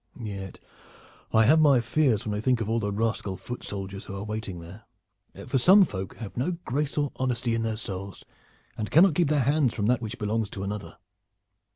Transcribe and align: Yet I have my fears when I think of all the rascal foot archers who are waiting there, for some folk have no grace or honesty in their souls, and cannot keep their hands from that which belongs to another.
Yet 0.19 0.57
I 1.31 1.45
have 1.45 1.59
my 1.59 1.79
fears 1.79 2.25
when 2.25 2.35
I 2.35 2.41
think 2.41 2.59
of 2.59 2.67
all 2.67 2.79
the 2.79 2.91
rascal 2.91 3.37
foot 3.37 3.71
archers 3.71 4.05
who 4.05 4.15
are 4.15 4.23
waiting 4.23 4.57
there, 4.59 4.85
for 5.45 5.59
some 5.59 5.85
folk 5.85 6.15
have 6.17 6.35
no 6.35 6.53
grace 6.65 6.97
or 6.97 7.11
honesty 7.17 7.53
in 7.53 7.61
their 7.61 7.77
souls, 7.77 8.23
and 8.75 8.89
cannot 8.89 9.13
keep 9.13 9.27
their 9.27 9.41
hands 9.41 9.75
from 9.75 9.85
that 9.85 10.01
which 10.01 10.17
belongs 10.17 10.49
to 10.49 10.63
another. 10.63 10.97